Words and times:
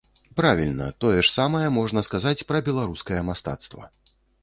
Правільна, 0.39 0.87
тое 1.05 1.19
ж 1.19 1.27
самае 1.37 1.63
можна 1.77 2.05
сказаць 2.09 2.45
пра 2.51 2.65
беларускае 2.71 3.25
мастацтва. 3.33 3.83